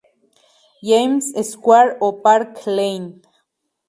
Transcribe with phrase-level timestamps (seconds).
[0.81, 3.21] James Square o Park Lane.